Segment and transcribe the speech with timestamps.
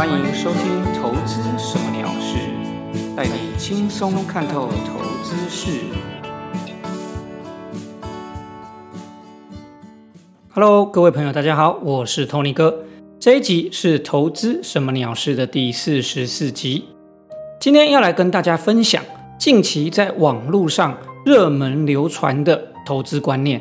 [0.00, 2.38] 欢迎收听《投资什么鸟事》，
[3.14, 5.78] 带你轻松看透投资事。
[10.54, 12.82] Hello，各位朋友，大家好，我是 Tony 哥。
[13.18, 16.86] 这一集是《投资什么鸟事》的第四十四集。
[17.60, 19.04] 今天要来跟大家分享
[19.38, 23.60] 近期在网络上热门流传的投资观念，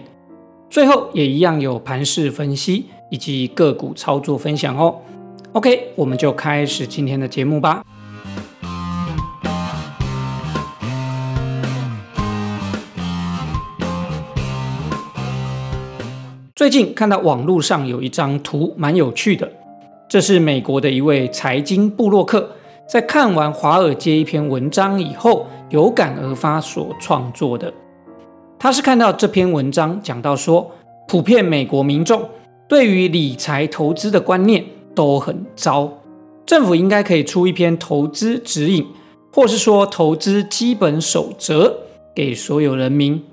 [0.69, 5.01] 最后也一样有盘势分析以及个股操作分享哦。
[5.53, 7.83] OK，我们就开始今天的节目吧。
[16.53, 19.51] 最近看到网络上有一张图，蛮有趣的。
[20.07, 22.47] 这是美国的一位财经布洛克，
[22.87, 27.73] 在看完华尔街一篇文章以后，有感而发所创作的。
[28.59, 30.69] 他是看到这篇文章讲到说，
[31.07, 32.29] 普遍美国民众
[32.67, 34.63] 对于理财投资的观念。
[34.95, 35.89] 都很糟，
[36.45, 38.85] 政府应该可以出一篇投资指引，
[39.31, 41.73] 或是说投资基本守则
[42.13, 43.23] 给所有人民。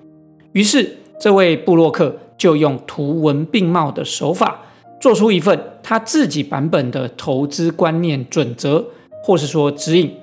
[0.53, 4.61] 于是，这位布洛克就用图文并茂的手法，
[5.01, 8.85] 做出一份他自己版本的投资观念准则，
[9.23, 10.15] 或是说指引，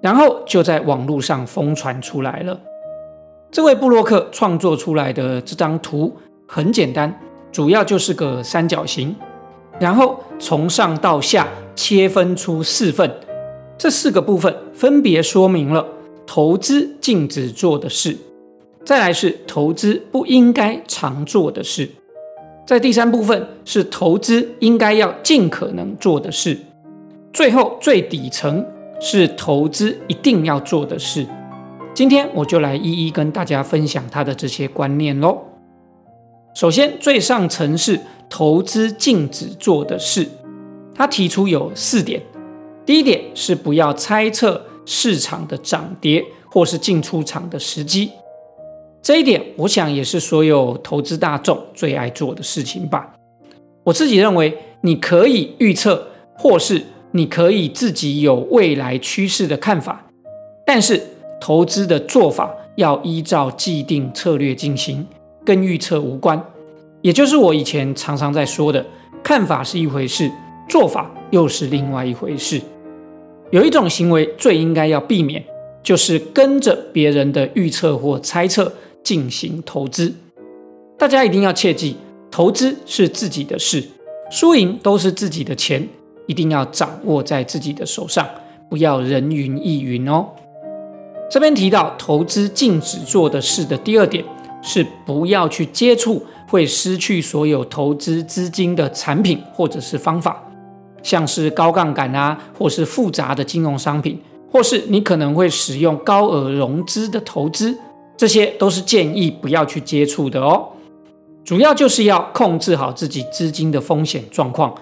[0.00, 2.60] 然后就在网络上疯传出来了。
[3.50, 6.12] 这位布洛克创作出来的这张图
[6.46, 7.20] 很简单，
[7.52, 9.14] 主要就是个三角形。
[9.80, 13.10] 然后从上到下切分出四份，
[13.76, 15.84] 这四个部分分别说明了
[16.24, 18.16] 投资禁止做的事，
[18.84, 21.88] 再来是投资不应该常做的事，
[22.64, 26.56] 在第三部分是投资应该要尽可能做的事，
[27.32, 28.64] 最后最底层
[29.00, 31.26] 是投资一定要做的事。
[31.92, 35.38] 今天我就来一一跟大家分享他的这些观念喽。
[36.54, 37.98] 首先最上层是。
[38.28, 40.28] 投资禁止做的事，
[40.94, 42.22] 他提出有四点。
[42.86, 48.10] 第一点是不要猜测市场的涨跌或是进出场的时机，
[49.00, 53.14] 这一点我想也是所有投资大众最爱做的事情吧。
[53.82, 56.06] 我自己认为，你可以预测
[56.36, 56.82] 或是
[57.12, 60.04] 你可以自己有未来趋势的看法，
[60.66, 61.02] 但是
[61.40, 65.06] 投资的做法要依照既定策略进行，
[65.44, 66.42] 跟预测无关。
[67.04, 68.82] 也就是我以前常常在说的，
[69.22, 70.32] 看法是一回事，
[70.66, 72.58] 做法又是另外一回事。
[73.50, 75.44] 有一种行为最应该要避免，
[75.82, 78.72] 就是跟着别人的预测或猜测
[79.02, 80.14] 进行投资。
[80.96, 81.94] 大家一定要切记，
[82.30, 83.84] 投资是自己的事，
[84.30, 85.86] 输赢都是自己的钱，
[86.24, 88.26] 一定要掌握在自己的手上，
[88.70, 90.26] 不要人云亦云哦。
[91.30, 94.24] 这边提到投资禁止做的事的第二点
[94.62, 96.24] 是不要去接触。
[96.54, 100.40] 会失去所有投资资金的产品或者是方法，
[101.02, 104.20] 像是高杠杆啊，或是复杂的金融商品，
[104.52, 107.76] 或是你可能会使用高额融资的投资，
[108.16, 110.68] 这些都是建议不要去接触的哦。
[111.44, 114.72] 主要就是要控制好自己资金的风险状况，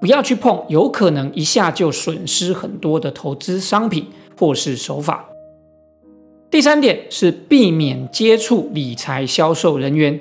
[0.00, 4.04] 不要去碰有可能一下就损失很多的投资商品
[4.36, 5.24] 或是手法。
[6.50, 10.18] 第三点是避免接触理财销售人员。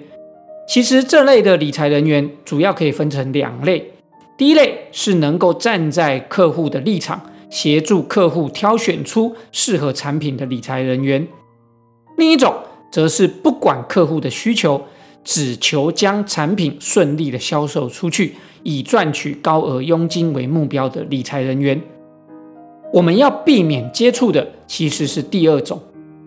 [0.69, 3.91] 其实这类的理财人员主要可以分成两类，
[4.38, 7.19] 第一类是能够站在客户的立场，
[7.50, 11.24] 协助客户挑选出适合产品的理财人员；
[12.18, 12.53] 另一种
[12.91, 14.80] 则是不管客户的需求，
[15.24, 21.81] 只求将产品顺利的销售出去，以赚取高额佣金为目标的理财人员。
[22.94, 25.81] 我们要避免接触的其实是第二种，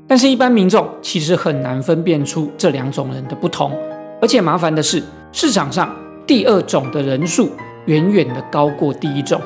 [0.09, 3.72] 但是一般民众其实很难分辨出这两种人的不同。
[4.22, 5.03] 而且麻烦的是，
[5.33, 5.93] 市场上
[6.25, 7.50] 第二种的人数
[7.87, 9.41] 远远的高过第一种。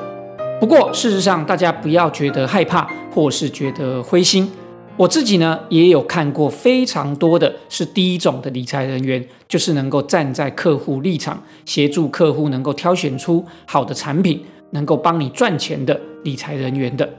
[0.59, 4.47] 不过，事实上大家不要觉得害怕或是觉得灰心。
[4.95, 17.09] 我自己呢也有看过非常多的是第一种的理财人员，就是能够站在客户立场，协助客户能够挑选出好的产品，能够帮你赚钱的理财人员的。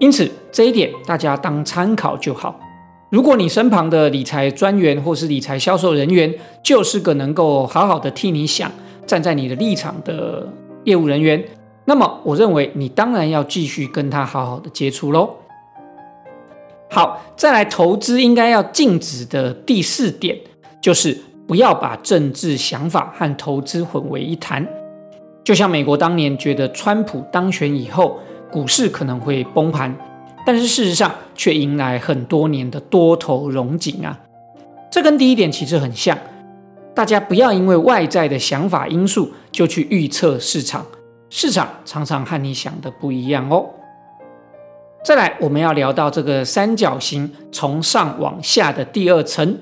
[0.00, 2.58] 因此，这一点大家当参考就好。
[3.16, 6.30] 如果你身旁的理财专员或是理财销售人员
[6.62, 8.70] 就是个能够好好的替你想、
[9.06, 10.46] 站在你的立场的
[10.84, 11.42] 业务人员，
[11.86, 15.30] 那么我认为你当然要继续跟他好好的接触喽。
[16.90, 20.36] 好，再来投资应该要禁止的第四点，
[20.82, 21.18] 就是
[21.48, 24.68] 不要把政治想法和投资混为一谈。
[25.42, 28.18] 就像美国当年觉得川普当选以后，
[28.52, 29.96] 股市可能会崩盘。
[30.46, 34.20] 但是事实上却迎来很多年的多头融景啊，
[34.90, 36.16] 这跟第一点其实很像。
[36.94, 40.86] 大家不要因为外在的想法因素就去预测市场，
[41.28, 43.66] 市场常常和你想的不一样哦。
[45.04, 49.58] 再来，我们要聊到这个三角形从上往下的第二层，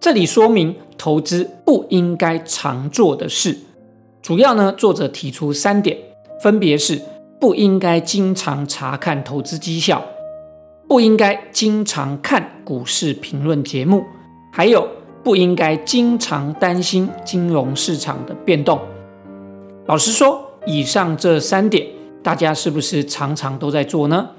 [0.00, 3.56] 这里说明投资不应该常做的事。
[4.20, 5.96] 主要呢，作者提出三点，
[6.42, 7.00] 分别是
[7.40, 10.04] 不应该经常查看投资绩效，
[10.88, 14.04] 不应该经常看股市评论节目，
[14.52, 14.88] 还有
[15.22, 18.80] 不应该经常担心金融市场的变动。
[19.86, 21.86] 老实说，以上这三点，
[22.22, 24.30] 大家是不是常常都在做呢？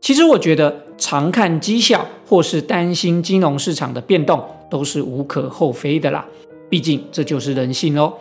[0.00, 6.26] 其实我觉得，常看绩效或是担心金融市场的变动，都是无可厚非的啦。
[6.68, 8.12] 毕竟这就是人性哦。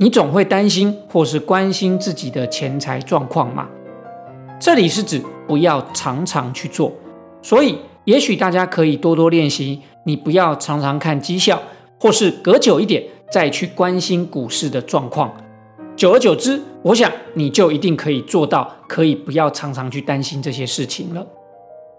[0.00, 3.68] 你总会担心或是关心自己的钱财状况吗？
[4.60, 6.92] 这里是指不要常常去做，
[7.42, 9.82] 所以也许大家可以多多练习。
[10.04, 11.60] 你不要常常看绩效，
[11.98, 15.36] 或是隔久一点再去关心股市的状况。
[15.96, 21.26] 久而久之，我想你就一定可以做到，可以不要常常去担心这些事情了。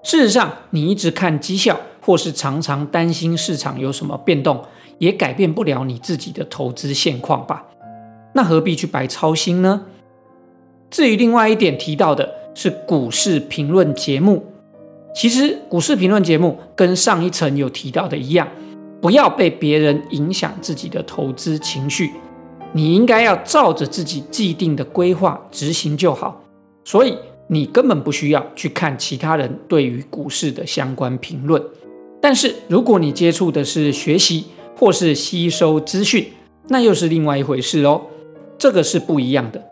[0.04, 4.64] 事实上，你一直看绩效，或是常常担心市场有什么变动，
[5.00, 7.66] 也改变不了你自己的投资现况吧。
[8.34, 9.86] 那何必去白操心呢？
[10.90, 14.44] 至于另外一点提到的是股市评论节目，
[15.14, 18.48] 其实股市评论节目跟上一层有提到的一样，
[19.02, 22.12] 不要被别人影响自己的投资情绪，
[22.74, 26.42] 你应该要照着自己既定的规划执行就好。
[26.84, 27.16] 所以
[27.48, 31.62] 你根本不需要去看其他人对于股市的相关评论。
[32.22, 34.46] 但是如果你接触的是学习
[34.76, 36.26] 或是吸收资讯，
[36.68, 38.02] 那又是另外一回事哦。
[38.60, 39.64] 这个是不一样的。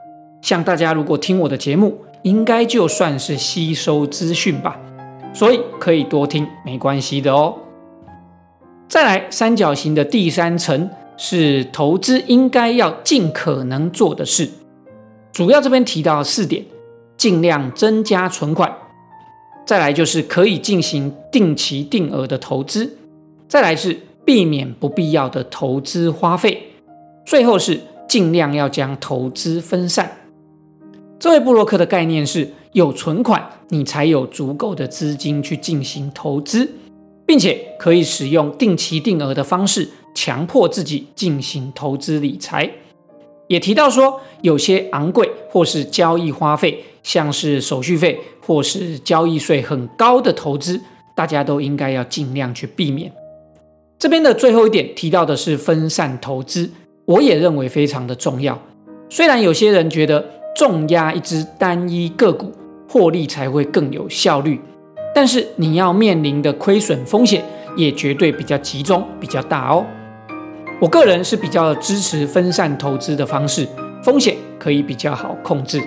[0.42, 4.80] 像大家如果听我的节目，应该就算是吸收资讯吧，
[5.34, 7.54] 所以可以多听，没关系的哦。
[8.88, 14.50] 再来，三角形的第三层是投资应该要尽可能做的事。
[15.33, 16.63] 主要这边提到四点：
[17.18, 18.72] 尽量增加存款；
[19.66, 22.86] 再来就是可以进行定期定额的投资；
[23.50, 26.54] 再来是避免不必要的投资花费；
[27.25, 27.81] 最后是。
[28.07, 30.09] 尽量要将投资分散。
[31.19, 36.69] 这位布洛克的概念是有存款，你才有足够的资金去进行投资，
[37.25, 42.71] 并且可以使用定期定额的方式强迫自己进行投资理财。
[43.48, 50.80] 也提到说，有些昂贵或是交易花费，像是手续费或是交易税很高的投资，
[51.15, 53.12] 大家都应该要尽量去避免。
[53.98, 56.69] 这边的最后一点提到的是分散投资。
[57.07, 58.62] 我也认为非常的重要。
[59.09, 60.24] 虽然有些人觉得
[60.54, 62.51] 重压一只单一个股
[62.89, 64.59] 获利才会更有效率，
[65.15, 67.45] 但是你要面临的亏损风险
[67.77, 69.86] 也绝对比较集中、比较大哦。
[70.81, 73.65] 我个人是比较支持分散投资的方式，
[74.04, 75.81] 风险可以比较好控制。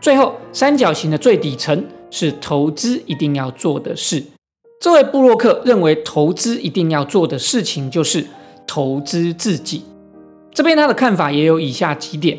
[0.00, 4.20] 最后，三角形的最底层是投资一定要做的事。
[4.80, 8.26] 这位布洛克认为，投资一定要做的事情就是
[8.66, 9.84] 投资自己。
[10.54, 12.38] 这边他的看法也有以下几点：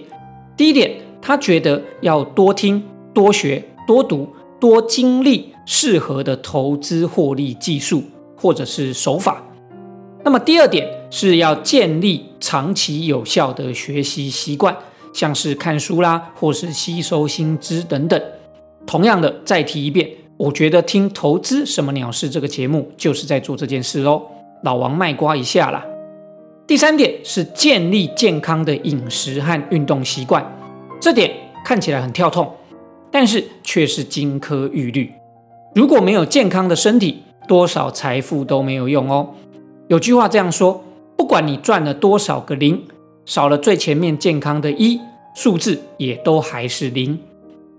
[0.56, 2.84] 第一点，他觉得要多听、
[3.14, 4.30] 多学、多读、
[4.60, 8.04] 多经历适合的投资获利技术
[8.38, 9.44] 或者是手法。
[10.24, 14.78] 那么第二点是要建立长期有效的学习习惯，
[15.12, 18.22] 像是看书啦，或是吸收新知等等。
[18.86, 24.22] 同样的，再提一遍，我觉得听《投资什么鸟事》这个节目就是在做这件事喽。
[24.64, 25.84] 老王卖瓜一下啦。
[26.66, 30.44] 第三点是建立健康的饮食和运动习惯，
[31.00, 31.30] 这点
[31.66, 32.50] 看起来很跳痛，
[33.12, 35.12] 但是却是金科玉律。
[35.76, 39.28] 如果没有健康的身体，多少财富都没有用哦。
[39.90, 40.82] 有句话这样说：
[41.18, 42.82] 不管你赚了多少个零，
[43.26, 45.00] 少了最前面健康的一，
[45.36, 47.20] 数字也都还是零。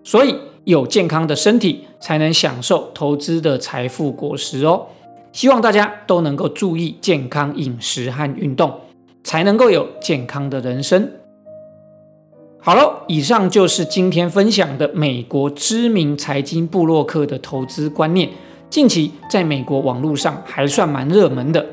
[0.03, 4.87] 所以有健康的身体，才能享受投资的财富果实哦。
[5.35, 8.73] 希望大家都能够注意健康饮食和运动，
[9.25, 11.11] 才能够有健康的人生。
[12.61, 18.31] 好了，以上就是今天分享的美国知名财经布洛克的投资观念。
[18.71, 21.67] 近期在美国网络上还算蛮热门的。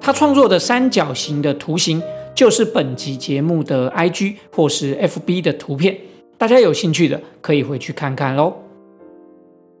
[0.00, 2.02] 他创作的三角形的图形
[2.34, 5.96] 就是本集节目的 IG 或是 FB 的图片，
[6.36, 8.52] 大家有兴趣的可以回去看看喽。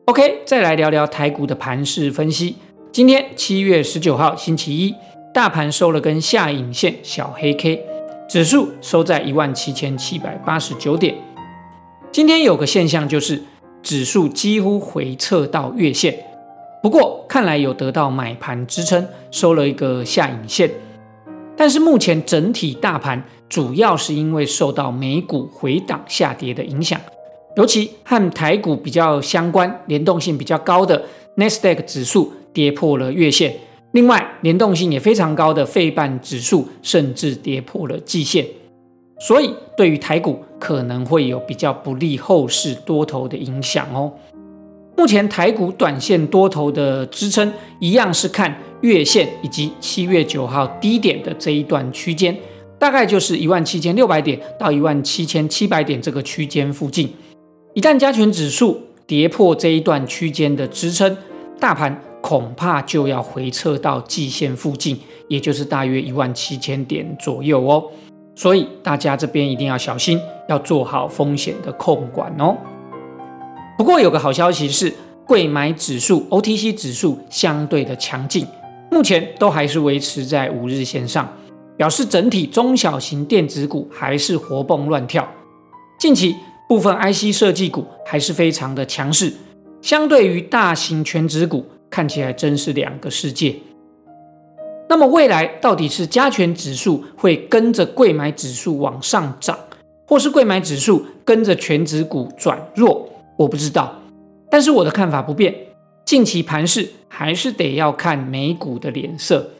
[0.04, 2.54] OK，再来聊聊台股的盘势分析。
[2.96, 4.94] 今天七月十九号星期一，
[5.30, 7.84] 大盘收了根下影线小黑 K，
[8.26, 11.14] 指数收在一万七千七百八十九点。
[12.10, 13.42] 今天有个现象就是
[13.82, 16.18] 指数几乎回撤到月线，
[16.82, 20.70] 不过看来有得到买盘支撑，收了一个下影线。
[21.54, 26.98] 但是目前整体大盘主要是因为受到美股回档下跌的影响，
[27.58, 33.54] 尤其和台股比较相关、联动性比较高的 n e s d a q 指数跌破了月线，
[33.92, 38.46] 另外联动性也非常高的费半指数甚至跌破了季线，
[39.20, 44.10] 所以对于台股可能会有比较不利后市多头的影响哦。
[44.96, 52.34] 目前台股短线多头的支撑一样是看月线以及七月九号低点的这一段区间，
[52.78, 57.12] 大概就是一万七千六百点到一万七千七百点这个区间附近。
[57.74, 61.14] 一旦加权指数跌破这一段区间的支撑，
[61.60, 67.84] 大盘恐怕就要回撤到季线附近，也就是大约一万七千点左右哦。
[68.34, 70.18] 所以大家这边一定要小心，
[70.48, 72.56] 要做好风险的控管哦。
[73.78, 74.92] 不过有个好消息是，
[75.24, 78.44] 贵买指数 OTC 指数相对的强劲，
[78.90, 81.32] 目前都还是维持在五日线上，
[81.76, 85.24] 表示整体中小型电子股还是活蹦乱跳。
[86.00, 86.34] 近期
[86.68, 89.32] 部分 IC 设计股还是非常的强势，
[89.80, 93.56] 相对于大型全指股，看起来真是两个世界。
[94.88, 99.58] 那么未来到底是加权指数会跟着贵买指数往上涨，
[100.06, 103.08] 或是贵买指数跟着全指股转弱？
[103.36, 104.00] 我不知道，
[104.48, 105.54] 但是我的看法不变。
[106.04, 109.50] 近期盘势还是得要看美股的脸色。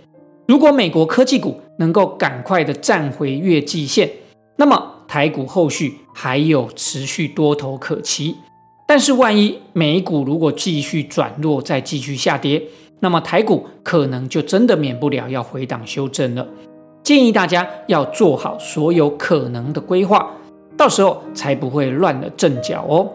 [0.47, 4.09] 如果美国科技股能够赶快的站回月季线，
[4.54, 8.37] 那么台股后续还有持续多头可期。
[8.87, 12.62] 但是万一美股如果继续转弱，再继续下跌，
[13.00, 16.47] 那么台股可能就真的免不了要回档修正了。
[17.02, 20.31] 建议大家要做好所有可能的规划，
[20.76, 23.09] 到时候才不会乱了阵脚哦。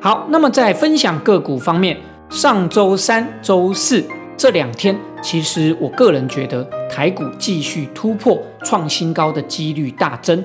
[0.00, 1.96] 好，那么在分享个股方面，
[2.28, 4.04] 上周三、周四
[4.36, 10.42] 这两天，其实我个人觉得台股继续突破创新高的几率大增，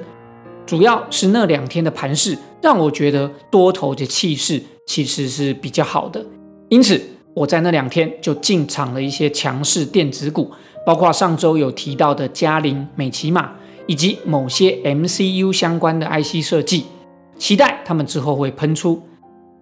[0.66, 6.26] 主要是那两天的盘势让我觉得多头的气势其实是比较好的，
[6.68, 7.00] 因此
[7.36, 10.50] 我在那两天就进场了一些强势电子股，
[10.84, 13.52] 包括上周有提到的嘉陵、美骑马，
[13.86, 16.86] 以及某些 MCU 相关的 IC 设计，
[17.38, 19.00] 期待他们之后会喷出。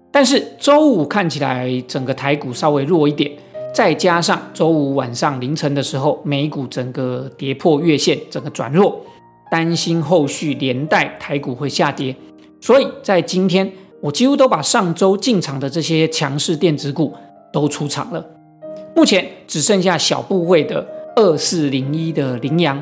[0.09, 3.29] 但是周五看起来整个台股稍微弱一点，
[3.73, 9.01] 再加上周五晚上凌晨的时候美股整个跌破月线，整个转弱，
[9.51, 12.15] 担心后续连带台股会下跌，
[12.63, 17.13] 所以在今天我几乎都把上周进场的这些强势电子股
[17.51, 18.25] 都出场了，
[18.95, 22.81] 目前只剩下小部位的二四零一的羚羊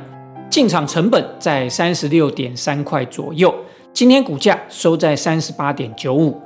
[0.52, 3.52] 进场成本在三十六点三块左右，
[3.92, 6.40] 今天股价收在三十八点九五。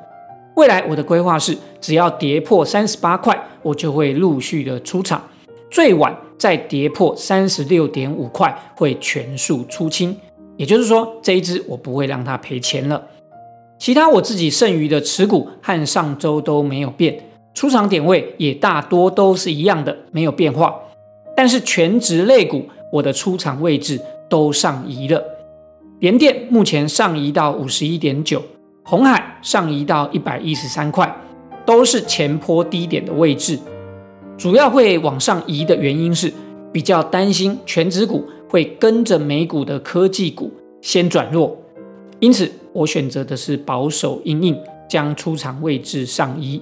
[0.55, 5.21] 未来我的规划是，只要跌破三十八块，我就会陆续的出场，
[5.69, 10.15] 最晚在跌破三十六点五块会全数出清。
[10.55, 13.05] 也就是说，这一只我不会让它赔钱了。
[13.77, 17.17] 其他我自己剩余的持股和上周都没有变，
[17.53, 20.73] 出场点位也大多都是一样的，没有变化。
[21.35, 25.21] 但是全职类股，我的出场位置都上移了。
[25.99, 28.41] 联电目前上移到五十一点九。
[28.87, 31.11] 红海上移到一百一十三块，
[31.65, 33.57] 都是前坡低点的位置。
[34.37, 36.31] 主要会往上移的原因是
[36.71, 40.51] 比较担心全职股会跟着美股的科技股
[40.83, 41.57] 先转弱，
[42.19, 46.61] 因此我选择的是保守应应，将出场位置上移。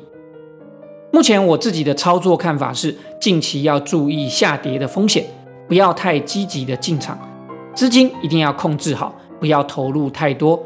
[1.11, 5.25] 目前我自己的操作看法是，近期要注意下跌的风险，
[5.67, 7.17] 不要太积极的进场，
[7.73, 10.63] 资金一定要控制好，不要投入太多。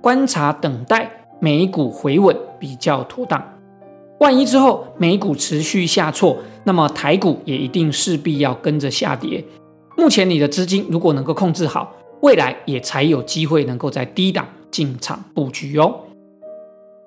[0.00, 1.10] 观察等待
[1.40, 3.42] 美股回稳比较妥当。
[4.20, 9.44] 万一之后美股持续下挫，那么台股也一定势必要跟着下跌。
[9.94, 16.00] 目前你的资金如果能够控制好，未来也才有机会能够在低档进场布局哦。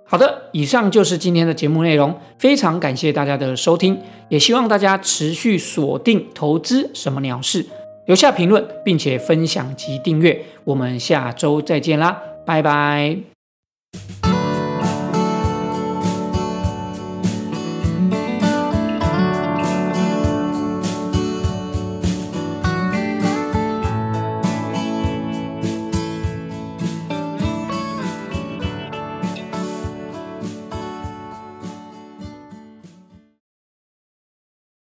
[0.04, 3.96] 好的，以上就是今天的节目内容，非常感谢大家的收听，
[4.28, 7.64] 也希望大家持续锁定投资什么鸟事，
[8.08, 10.44] 留下评论并且分享及订阅。
[10.64, 12.20] 我们下周再见啦！
[12.44, 13.39] 拜拜。